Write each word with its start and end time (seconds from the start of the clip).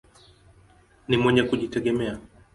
Ni 1.07 1.17
mwenye 1.17 1.43
kujitegemea. 1.43 2.17